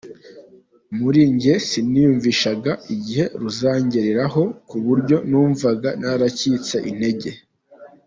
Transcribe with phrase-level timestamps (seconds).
[0.99, 7.29] Muri njye siniyumvishaga igihe ruzangereraho kuburyo numvaga naracitse n’intege.